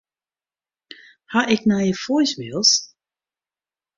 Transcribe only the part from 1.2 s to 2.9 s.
Ha ik nije voicemails?